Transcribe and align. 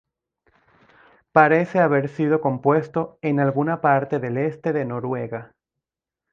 Parece 1.31 1.77
haber 1.77 2.09
sido 2.09 2.41
compuesto 2.41 3.19
en 3.21 3.39
alguna 3.39 3.81
parte 3.81 4.17
del 4.17 4.37
este 4.37 4.73
de 4.73 4.83
Noruega. 4.85 5.53